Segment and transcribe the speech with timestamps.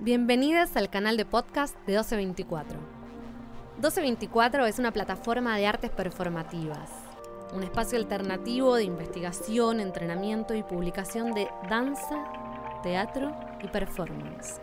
[0.00, 2.78] Bienvenidas al canal de podcast de 1224.
[3.78, 6.88] 1224 es una plataforma de artes performativas,
[7.52, 12.14] un espacio alternativo de investigación, entrenamiento y publicación de danza,
[12.84, 14.60] teatro y performance.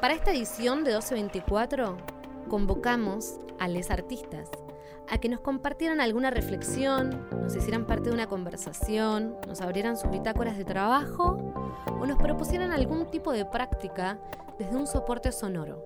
[0.00, 1.96] Para esta edición de 1224
[2.48, 4.48] convocamos a les artistas
[5.08, 10.12] a que nos compartieran alguna reflexión, nos hicieran parte de una conversación, nos abrieran sus
[10.12, 11.45] bitácoras de trabajo
[12.00, 14.18] o nos propusieran algún tipo de práctica
[14.58, 15.82] desde un soporte sonoro.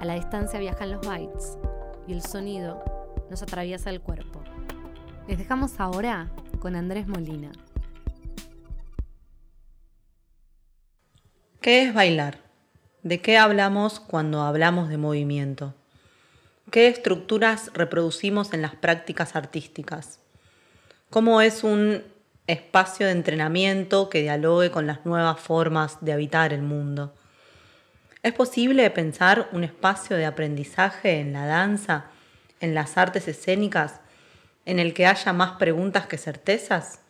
[0.00, 1.58] A la distancia viajan los bytes
[2.06, 2.82] y el sonido
[3.30, 4.42] nos atraviesa el cuerpo.
[5.26, 6.30] Les dejamos ahora
[6.60, 7.52] con Andrés Molina.
[11.60, 12.38] ¿Qué es bailar?
[13.02, 15.74] ¿De qué hablamos cuando hablamos de movimiento?
[16.70, 20.20] ¿Qué estructuras reproducimos en las prácticas artísticas?
[21.10, 22.04] ¿Cómo es un
[22.48, 27.14] espacio de entrenamiento que dialogue con las nuevas formas de habitar el mundo?
[28.22, 32.06] ¿Es posible pensar un espacio de aprendizaje en la danza,
[32.60, 34.00] en las artes escénicas,
[34.64, 37.00] en el que haya más preguntas que certezas?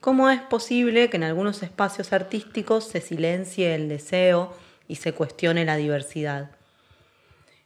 [0.00, 4.56] ¿Cómo es posible que en algunos espacios artísticos se silencie el deseo
[4.88, 6.50] y se cuestione la diversidad?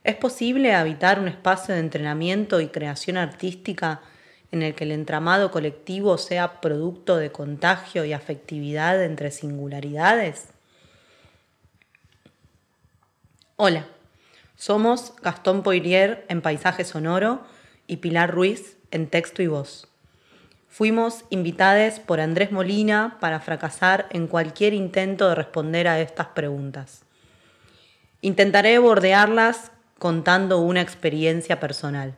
[0.02, 4.00] ¿Es posible habitar un espacio de entrenamiento y creación artística
[4.52, 10.48] en el que el entramado colectivo sea producto de contagio y afectividad entre singularidades?
[13.56, 13.86] Hola,
[14.56, 17.42] somos Gastón Poirier en Paisaje Sonoro
[17.86, 19.88] y Pilar Ruiz en Texto y Voz.
[20.68, 27.02] Fuimos invitadas por Andrés Molina para fracasar en cualquier intento de responder a estas preguntas.
[28.20, 32.14] Intentaré bordearlas contando una experiencia personal.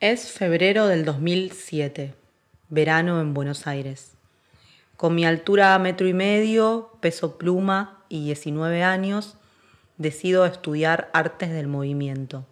[0.00, 2.14] Es febrero del 2007,
[2.68, 4.12] verano en Buenos Aires.
[4.96, 9.34] Con mi altura metro y medio, peso pluma y 19 años,
[9.96, 12.46] decido estudiar artes del movimiento.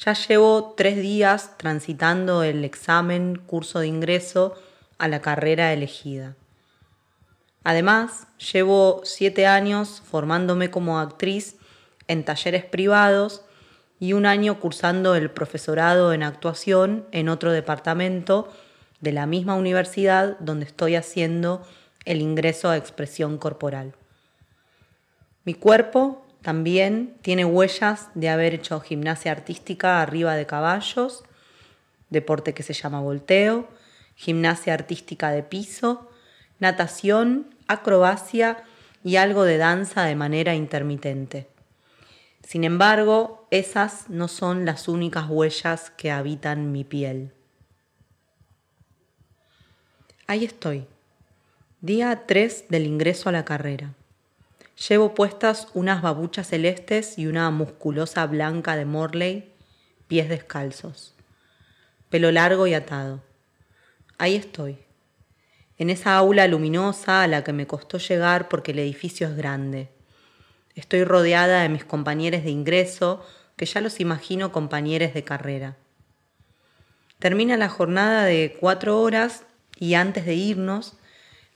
[0.00, 4.56] Ya llevo tres días transitando el examen curso de ingreso
[4.98, 6.34] a la carrera elegida.
[7.62, 11.54] Además, llevo siete años formándome como actriz
[12.08, 13.44] en talleres privados
[13.98, 18.52] y un año cursando el profesorado en actuación en otro departamento
[19.00, 21.66] de la misma universidad donde estoy haciendo
[22.04, 23.94] el ingreso a expresión corporal.
[25.44, 31.24] Mi cuerpo también tiene huellas de haber hecho gimnasia artística arriba de caballos,
[32.10, 33.68] deporte que se llama volteo,
[34.14, 36.08] gimnasia artística de piso,
[36.60, 38.64] natación acrobacia
[39.04, 41.48] y algo de danza de manera intermitente.
[42.46, 47.32] Sin embargo, esas no son las únicas huellas que habitan mi piel.
[50.28, 50.86] Ahí estoy,
[51.80, 53.94] día 3 del ingreso a la carrera.
[54.88, 59.52] Llevo puestas unas babuchas celestes y una musculosa blanca de Morley,
[60.06, 61.16] pies descalzos,
[62.10, 63.24] pelo largo y atado.
[64.18, 64.78] Ahí estoy,
[65.78, 69.95] en esa aula luminosa a la que me costó llegar porque el edificio es grande.
[70.76, 73.26] Estoy rodeada de mis compañeros de ingreso,
[73.56, 75.76] que ya los imagino compañeros de carrera.
[77.18, 79.42] Termina la jornada de cuatro horas
[79.76, 80.94] y antes de irnos,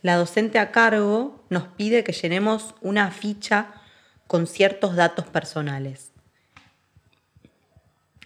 [0.02, 3.74] la docente a cargo nos pide que llenemos una ficha
[4.26, 6.10] con ciertos datos personales.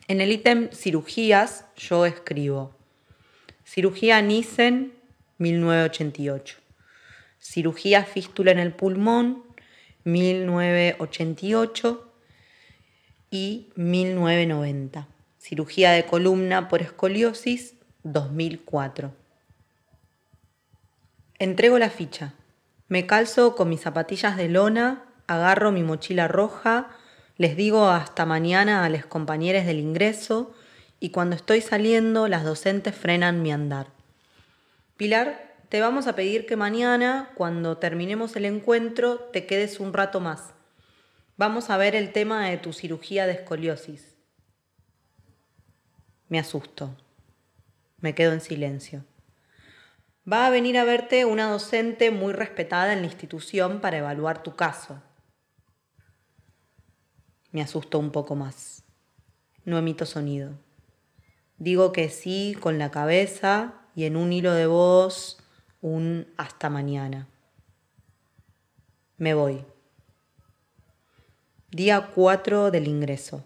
[0.09, 2.75] En el ítem cirugías yo escribo
[3.65, 4.93] cirugía Nissen
[5.39, 6.59] 1988.
[7.41, 9.43] Cirugía fístula en el pulmón,
[10.05, 12.13] 1988
[13.31, 15.09] y 1990.
[15.39, 19.13] Cirugía de columna por escoliosis, 2004.
[21.39, 22.35] Entrego la ficha.
[22.89, 26.91] Me calzo con mis zapatillas de lona, agarro mi mochila roja,
[27.37, 30.55] les digo hasta mañana a los compañeros del ingreso
[31.01, 33.89] y cuando estoy saliendo las docentes frenan mi andar.
[34.97, 40.21] Pilar, te vamos a pedir que mañana, cuando terminemos el encuentro, te quedes un rato
[40.21, 40.55] más.
[41.37, 44.15] Vamos a ver el tema de tu cirugía de escoliosis.
[46.29, 46.97] Me asusto.
[47.99, 49.05] Me quedo en silencio.
[50.33, 54.55] Va a venir a verte una docente muy respetada en la institución para evaluar tu
[54.55, 55.03] caso.
[57.51, 58.85] Me asusto un poco más.
[59.65, 60.53] No emito sonido.
[61.59, 65.41] Digo que sí con la cabeza y en un hilo de voz
[65.85, 67.27] un hasta mañana.
[69.19, 69.67] Me voy.
[71.71, 73.45] Día 4 del ingreso.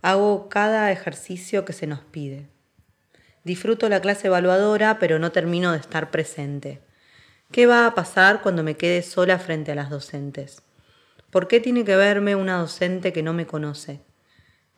[0.00, 2.48] Hago cada ejercicio que se nos pide.
[3.44, 6.80] Disfruto la clase evaluadora, pero no termino de estar presente.
[7.52, 10.62] ¿Qué va a pasar cuando me quede sola frente a las docentes?
[11.28, 14.00] ¿Por qué tiene que verme una docente que no me conoce?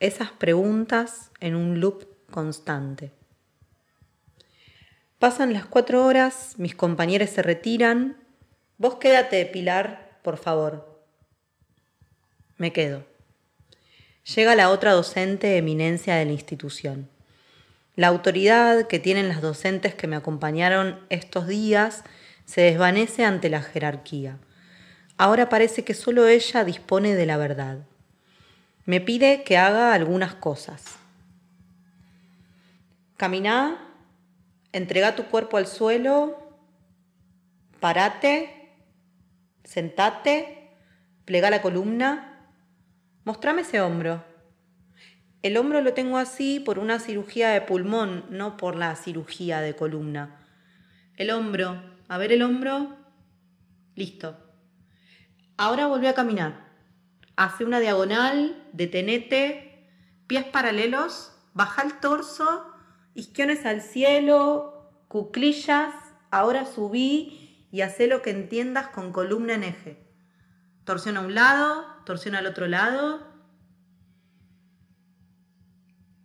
[0.01, 3.13] Esas preguntas en un loop constante.
[5.19, 8.17] Pasan las cuatro horas, mis compañeros se retiran.
[8.77, 11.03] Vos quédate, Pilar, por favor.
[12.57, 13.03] Me quedo.
[14.35, 17.09] Llega la otra docente eminencia de la institución.
[17.95, 22.03] La autoridad que tienen las docentes que me acompañaron estos días
[22.45, 24.37] se desvanece ante la jerarquía.
[25.17, 27.79] Ahora parece que solo ella dispone de la verdad.
[28.85, 30.97] Me pide que haga algunas cosas.
[33.17, 33.86] Camina,
[34.77, 36.37] entrega tu cuerpo al suelo,
[37.79, 38.71] parate,
[39.63, 40.71] sentate,
[41.25, 42.51] plega la columna,
[43.25, 44.23] mostrame ese hombro.
[45.41, 49.75] El hombro lo tengo así por una cirugía de pulmón, no por la cirugía de
[49.75, 50.45] columna.
[51.15, 52.95] El hombro, a ver el hombro,
[53.95, 54.37] listo.
[55.57, 56.67] Ahora volví a caminar.
[57.35, 59.87] Hace una diagonal, detenete,
[60.27, 62.76] pies paralelos, baja el torso,
[63.17, 65.93] isquiones al cielo, cuclillas,
[66.29, 69.97] ahora subí y hace lo que entiendas con columna en eje.
[70.85, 73.27] Torsión a un lado, torsión al otro lado.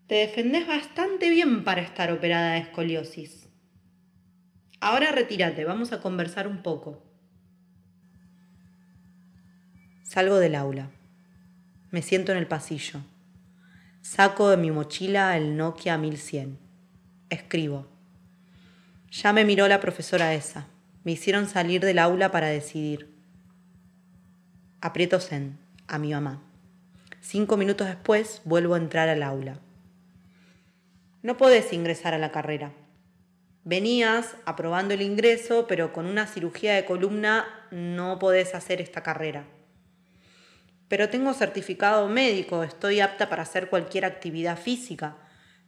[0.06, 3.48] Te defendés bastante bien para estar operada de escoliosis.
[4.78, 7.02] Ahora retírate, vamos a conversar un poco.
[10.02, 10.90] Salgo del aula.
[11.90, 13.00] Me siento en el pasillo.
[14.02, 16.71] Saco de mi mochila el Nokia 1100.
[17.32, 17.86] Escribo.
[19.10, 20.66] Ya me miró la profesora esa.
[21.02, 23.08] Me hicieron salir del aula para decidir.
[24.82, 26.42] Aprieto Zen a mi mamá.
[27.22, 29.60] Cinco minutos después vuelvo a entrar al aula.
[31.22, 32.72] No podés ingresar a la carrera.
[33.64, 39.46] Venías aprobando el ingreso, pero con una cirugía de columna no podés hacer esta carrera
[40.92, 45.16] pero tengo certificado médico, estoy apta para hacer cualquier actividad física.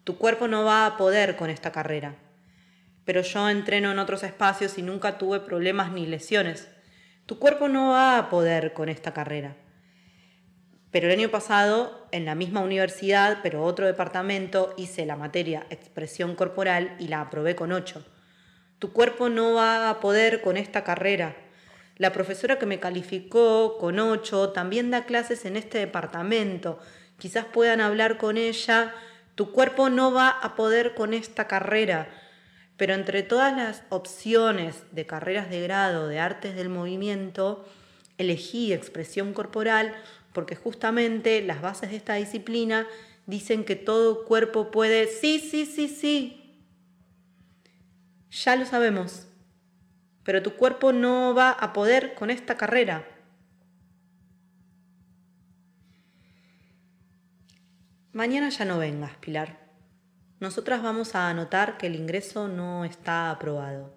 [0.05, 2.17] Tu cuerpo no va a poder con esta carrera.
[3.05, 6.69] Pero yo entreno en otros espacios y nunca tuve problemas ni lesiones.
[7.27, 9.57] Tu cuerpo no va a poder con esta carrera.
[10.91, 16.37] Pero el año pasado, en la misma universidad, pero otro departamento, hice la materia expresión
[16.37, 18.05] corporal y la aprobé con 8.
[18.79, 21.35] Tu cuerpo no va a poder con esta carrera.
[21.97, 26.79] La profesora que me calificó con ocho también da clases en este departamento.
[27.19, 28.93] Quizás puedan hablar con ella.
[29.35, 32.09] Tu cuerpo no va a poder con esta carrera.
[32.77, 37.65] Pero entre todas las opciones de carreras de grado de artes del movimiento,
[38.19, 39.95] elegí expresión corporal
[40.33, 42.87] porque justamente las bases de esta disciplina
[43.27, 45.07] dicen que todo cuerpo puede...
[45.07, 46.41] Sí, sí, sí, sí.
[48.31, 49.29] Ya lo sabemos
[50.25, 53.07] pero tu cuerpo no va a poder con esta carrera.
[58.15, 59.59] Mañana ya no vengas, Pilar.
[60.39, 63.93] Nosotras vamos a anotar que el ingreso no está aprobado.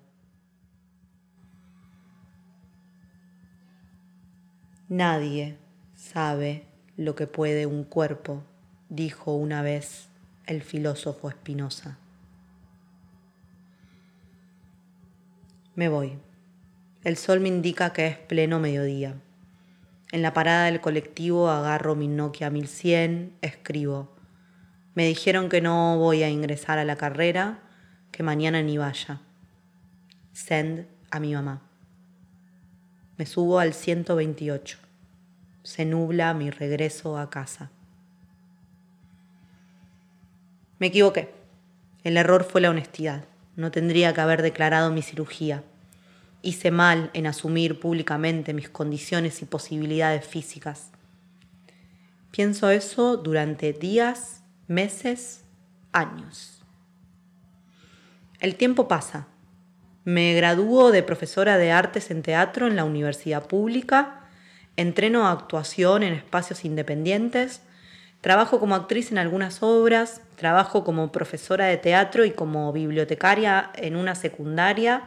[4.90, 5.60] Nadie
[5.94, 6.66] sabe
[6.96, 8.44] lo que puede un cuerpo,
[8.90, 10.10] dijo una vez
[10.48, 12.00] el filósofo Espinosa.
[15.76, 16.18] Me voy.
[17.04, 19.22] El sol me indica que es pleno mediodía.
[20.12, 24.16] En la parada del colectivo agarro mi Nokia 1100, escribo.
[24.96, 27.60] Me dijeron que no voy a ingresar a la carrera,
[28.12, 29.22] que mañana ni vaya.
[30.32, 31.62] Send a mi mamá.
[33.18, 34.78] Me subo al 128.
[35.64, 37.70] Se nubla mi regreso a casa.
[40.80, 41.34] Me equivoqué.
[42.04, 43.26] El error fue la honestidad.
[43.58, 45.64] No tendría que haber declarado mi cirugía.
[46.48, 50.92] Hice mal en asumir públicamente mis condiciones y posibilidades físicas.
[52.32, 55.44] Pienso eso durante días, meses,
[55.92, 56.62] años.
[58.40, 59.28] El tiempo pasa.
[60.06, 64.22] Me gradúo de profesora de artes en teatro en la universidad pública,
[64.78, 67.60] entreno actuación en espacios independientes,
[68.22, 73.96] Trabajo como actriz en algunas obras, trabajo como profesora de teatro y como bibliotecaria en
[73.96, 75.04] una secundaria,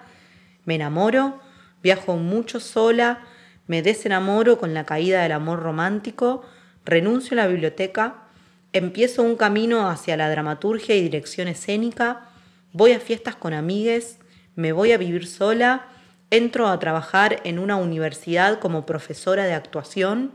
[0.64, 1.40] me enamoro,
[1.82, 3.20] viajo mucho sola,
[3.66, 6.44] me desenamoro con la caída del amor romántico,
[6.84, 8.24] renuncio a la biblioteca,
[8.72, 12.28] empiezo un camino hacia la dramaturgia y dirección escénica,
[12.72, 14.18] voy a fiestas con amigues,
[14.56, 15.86] me voy a vivir sola,
[16.30, 20.32] entro a trabajar en una universidad como profesora de actuación,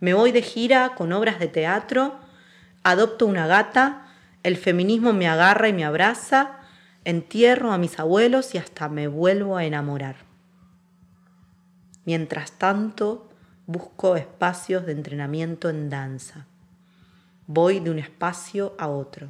[0.00, 2.18] me voy de gira con obras de teatro,
[2.82, 4.06] adopto una gata,
[4.42, 6.55] el feminismo me agarra y me abraza,
[7.06, 10.16] entierro a mis abuelos y hasta me vuelvo a enamorar.
[12.04, 13.30] Mientras tanto,
[13.68, 16.46] busco espacios de entrenamiento en danza.
[17.46, 19.28] Voy de un espacio a otro,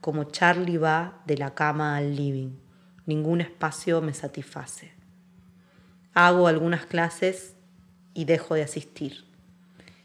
[0.00, 2.52] como Charlie va de la cama al living.
[3.04, 4.92] Ningún espacio me satisface.
[6.14, 7.56] Hago algunas clases
[8.14, 9.24] y dejo de asistir.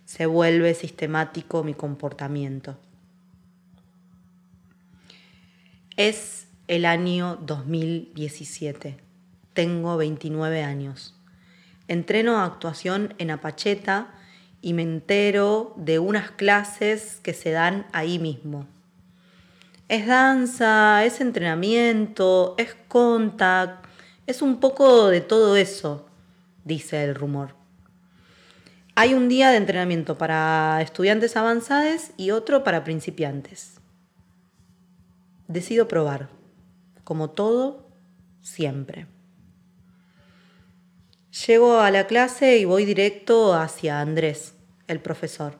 [0.05, 2.79] Se vuelve sistemático mi comportamiento.
[5.95, 8.97] Es el año 2017.
[9.53, 11.15] Tengo 29 años.
[11.87, 14.13] Entreno actuación en Apacheta
[14.61, 18.67] y me entero de unas clases que se dan ahí mismo.
[19.87, 23.85] Es danza, es entrenamiento, es contact,
[24.25, 26.05] es un poco de todo eso,
[26.65, 27.55] dice el rumor.
[28.95, 33.75] Hay un día de entrenamiento para estudiantes avanzados y otro para principiantes.
[35.47, 36.27] Decido probar,
[37.07, 37.87] como todo,
[38.41, 39.07] siempre.
[41.47, 44.55] Llego a la clase y voy directo hacia Andrés,
[44.87, 45.57] el profesor.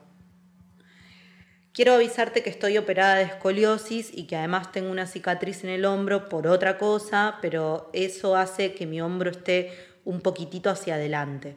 [1.72, 5.86] Quiero avisarte que estoy operada de escoliosis y que además tengo una cicatriz en el
[5.86, 9.72] hombro por otra cosa, pero eso hace que mi hombro esté
[10.04, 11.56] un poquitito hacia adelante.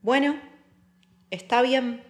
[0.00, 0.40] Bueno,
[1.30, 2.02] está bien.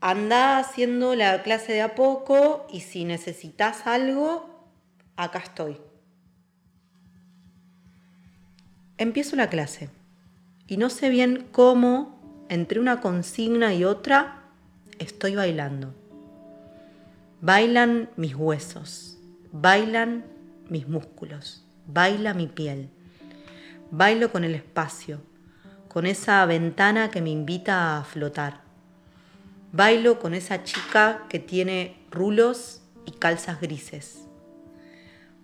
[0.00, 4.53] Anda haciendo la clase de a poco y si necesitas algo,
[5.16, 5.76] acá estoy.
[8.98, 9.90] Empiezo la clase
[10.66, 14.42] y no sé bien cómo, entre una consigna y otra,
[14.98, 15.94] estoy bailando.
[17.40, 19.18] Bailan mis huesos,
[19.52, 20.24] bailan
[20.68, 22.88] mis músculos, baila mi piel.
[23.90, 25.20] Bailo con el espacio,
[25.88, 28.62] con esa ventana que me invita a flotar.
[29.72, 34.23] Bailo con esa chica que tiene rulos y calzas grises.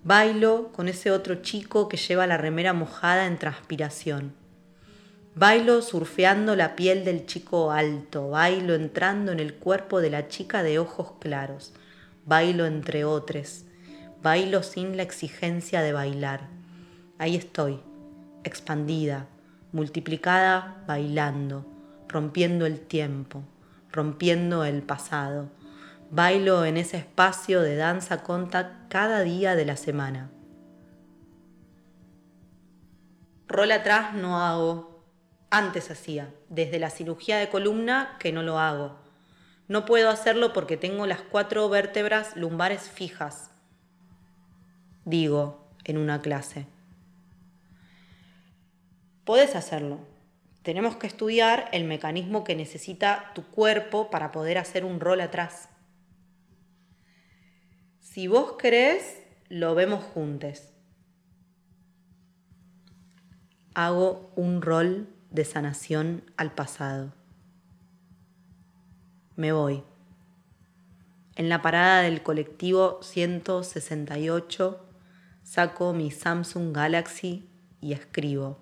[0.03, 4.33] Bailo con ese otro chico que lleva la remera mojada en transpiración.
[5.35, 10.63] Bailo surfeando la piel del chico alto, bailo entrando en el cuerpo de la chica
[10.63, 11.75] de ojos claros,
[12.25, 13.65] bailo entre otros,
[14.23, 16.49] bailo sin la exigencia de bailar.
[17.19, 17.81] Ahí estoy,
[18.43, 19.27] expandida,
[19.71, 21.67] multiplicada, bailando,
[22.09, 23.43] rompiendo el tiempo,
[23.93, 25.51] rompiendo el pasado.
[26.13, 30.33] Bailo en ese espacio de danza conta cada día de la semana.
[33.47, 35.05] Rol atrás no hago,
[35.51, 38.99] antes hacía, desde la cirugía de columna que no lo hago.
[39.69, 43.53] No puedo hacerlo porque tengo las cuatro vértebras lumbares fijas,
[45.05, 46.67] digo en una clase.
[49.25, 50.01] Puedes hacerlo.
[50.63, 55.70] Tenemos que estudiar el mecanismo que necesita tu cuerpo para poder hacer un rol atrás.
[58.13, 60.65] Si vos querés, lo vemos juntos.
[63.73, 67.13] Hago un rol de sanación al pasado.
[69.37, 69.85] Me voy.
[71.37, 74.85] En la parada del colectivo 168
[75.45, 77.49] saco mi Samsung Galaxy
[77.81, 78.59] y escribo.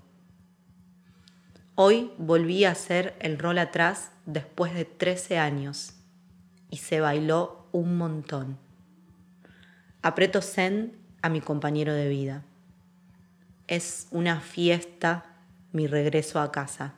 [1.75, 5.95] Hoy volví a hacer el rol atrás después de 13 años
[6.69, 8.68] y se bailó un montón.
[10.03, 12.45] Aprieto send a mi compañero de vida.
[13.67, 15.25] Es una fiesta
[15.73, 16.95] mi regreso a casa.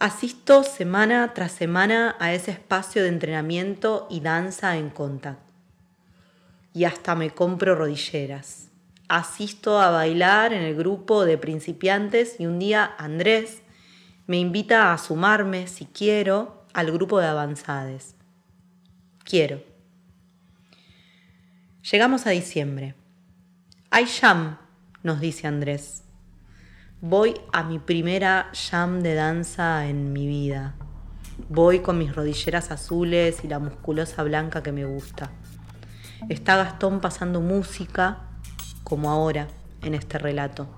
[0.00, 5.40] Asisto semana tras semana a ese espacio de entrenamiento y danza en contact.
[6.72, 8.68] Y hasta me compro rodilleras.
[9.08, 13.62] Asisto a bailar en el grupo de principiantes y un día Andrés
[14.26, 18.14] me invita a sumarme, si quiero, al grupo de avanzades.
[19.24, 19.67] Quiero.
[21.90, 22.94] Llegamos a diciembre.
[23.90, 24.58] Hay jam
[25.02, 26.04] nos dice Andrés.
[27.00, 30.74] Voy a mi primera jam de danza en mi vida.
[31.48, 35.30] Voy con mis rodilleras azules y la musculosa blanca que me gusta.
[36.28, 38.18] Está Gastón pasando música,
[38.84, 39.48] como ahora,
[39.80, 40.68] en este relato.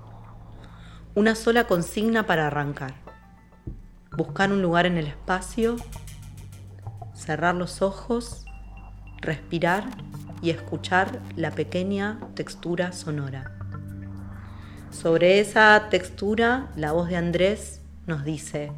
[1.13, 2.93] Una sola consigna para arrancar.
[4.15, 5.75] Buscar un lugar en el espacio,
[7.13, 8.45] cerrar los ojos,
[9.19, 9.89] respirar
[10.41, 13.57] y escuchar la pequeña textura sonora.
[14.89, 18.71] Sobre esa textura, la voz de Andrés nos dice,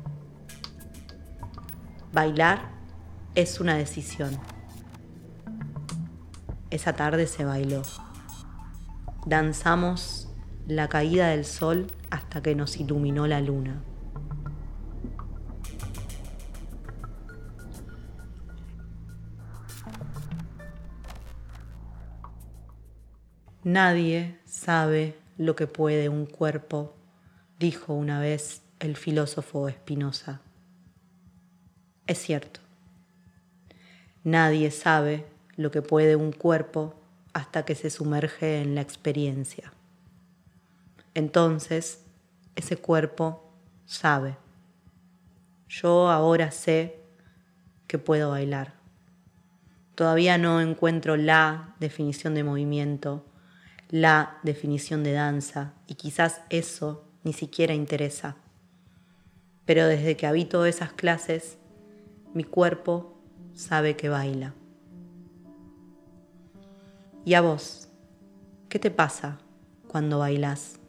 [2.11, 2.69] bailar
[3.35, 4.37] es una decisión.
[6.69, 7.81] Esa tarde se bailó.
[9.25, 10.29] Danzamos
[10.67, 13.81] la caída del sol hasta que nos iluminó la luna.
[23.63, 26.93] Nadie sabe lo que puede un cuerpo,
[27.59, 30.41] dijo una vez el filósofo Espinosa.
[32.05, 32.59] Es cierto.
[34.25, 36.95] Nadie sabe lo que puede un cuerpo
[37.31, 39.71] hasta que se sumerge en la experiencia.
[41.13, 42.03] Entonces,
[42.57, 43.49] ese cuerpo
[43.85, 44.35] sabe.
[45.69, 46.99] Yo ahora sé
[47.87, 48.73] que puedo bailar.
[49.95, 53.23] Todavía no encuentro la definición de movimiento,
[53.93, 58.37] la definición de danza, y quizás eso ni siquiera interesa.
[59.65, 61.59] Pero desde que habito esas clases,
[62.33, 63.21] mi cuerpo
[63.53, 64.55] sabe que baila.
[67.23, 67.87] ¿Y a vos?
[68.67, 69.37] ¿Qué te pasa
[69.87, 70.79] cuando bailas?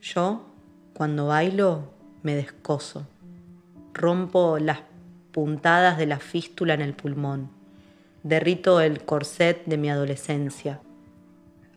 [0.00, 0.46] Yo,
[0.94, 3.06] cuando bailo, me descoso.
[3.92, 4.78] Rompo las
[5.30, 7.57] puntadas de la fístula en el pulmón.
[8.28, 10.82] Derrito el corset de mi adolescencia.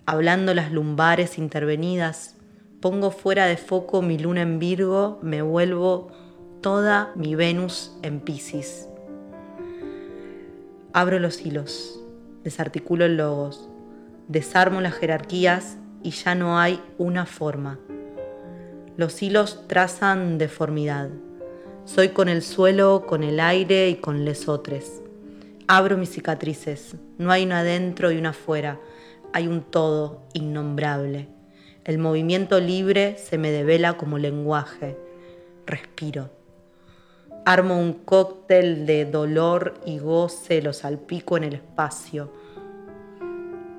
[0.05, 2.35] Hablando las lumbares intervenidas,
[2.81, 6.11] pongo fuera de foco mi luna en Virgo, me vuelvo
[6.59, 8.89] toda mi Venus en Pisces.
[10.91, 12.01] Abro los hilos,
[12.43, 13.69] desarticulo el logos,
[14.27, 17.79] desarmo las jerarquías y ya no hay una forma.
[18.97, 21.11] Los hilos trazan deformidad.
[21.85, 25.01] Soy con el suelo, con el aire y con lesotres.
[25.73, 26.97] Abro mis cicatrices.
[27.17, 28.77] No hay una adentro y una afuera.
[29.31, 31.29] Hay un todo innombrable.
[31.85, 34.97] El movimiento libre se me devela como lenguaje.
[35.65, 36.29] Respiro.
[37.45, 42.33] Armo un cóctel de dolor y goce, lo salpico en el espacio.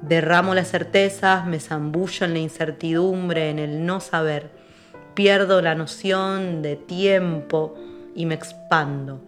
[0.00, 4.48] Derramo las certezas, me zambullo en la incertidumbre, en el no saber.
[5.12, 7.74] Pierdo la noción de tiempo
[8.14, 9.20] y me expando.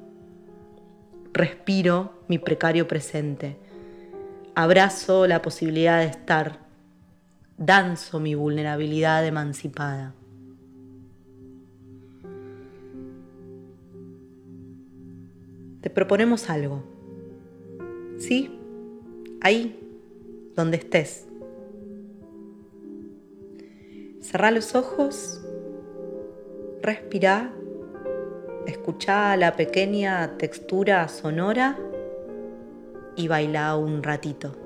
[1.34, 3.56] Respiro mi precario presente.
[4.54, 6.60] Abrazo la posibilidad de estar.
[7.56, 10.14] Danzo mi vulnerabilidad emancipada.
[15.84, 16.82] te proponemos algo.
[18.16, 18.58] ¿Sí?
[19.42, 19.78] Ahí,
[20.56, 21.26] donde estés.
[24.22, 25.42] Cerrá los ojos,
[26.80, 27.52] respira,
[28.66, 31.78] escucha la pequeña textura sonora
[33.16, 34.63] y baila un ratito.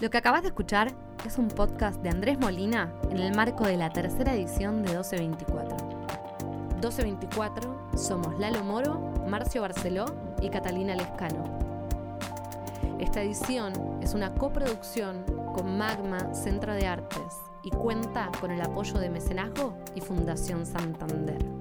[0.00, 0.90] Lo que acabas de escuchar
[1.26, 5.76] es un podcast de Andrés Molina en el marco de la tercera edición de 1224.
[6.76, 10.06] 1224 somos Lalo Moro, Marcio Barceló
[10.40, 11.44] y Catalina Lescano.
[12.98, 15.22] Esta edición es una coproducción
[15.54, 21.59] con Magma Centro de Artes y cuenta con el apoyo de Mecenazgo y Fundación Santander.